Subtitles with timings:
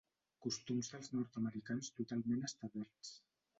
[0.45, 3.15] Costums dels nord-americans totalment establerts.